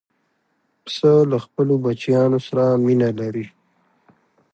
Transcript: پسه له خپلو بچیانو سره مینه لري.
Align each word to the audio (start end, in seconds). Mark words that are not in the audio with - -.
پسه 0.83 1.11
له 1.31 1.37
خپلو 1.45 1.73
بچیانو 1.83 2.39
سره 2.47 2.63
مینه 2.85 3.09
لري. 3.19 3.45